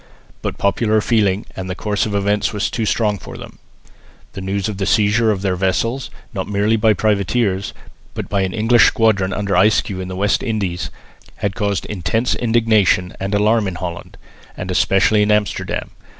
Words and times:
But 0.41 0.57
popular 0.57 0.99
feeling 0.99 1.45
and 1.55 1.69
the 1.69 1.75
course 1.75 2.07
of 2.07 2.15
events 2.15 2.51
was 2.51 2.71
too 2.71 2.87
strong 2.87 3.19
for 3.19 3.37
them. 3.37 3.59
The 4.33 4.41
news 4.41 4.67
of 4.67 4.77
the 4.77 4.87
seizure 4.87 5.29
of 5.29 5.43
their 5.43 5.55
vessels, 5.55 6.09
not 6.33 6.47
merely 6.47 6.75
by 6.75 6.93
privateers, 6.93 7.71
but 8.15 8.27
by 8.27 8.41
an 8.41 8.51
English 8.51 8.87
squadron 8.87 9.31
under 9.31 9.53
Ayscue 9.55 10.01
in 10.01 10.07
the 10.07 10.15
West 10.15 10.41
Indies, 10.41 10.89
had 11.35 11.53
caused 11.53 11.85
intense 11.85 12.33
indignation 12.33 13.13
and 13.19 13.35
alarm 13.35 13.67
in 13.67 13.75
Holland, 13.75 14.17
and 14.57 14.71
especially 14.71 15.21
in 15.21 15.29
Amsterdam. 15.29 15.91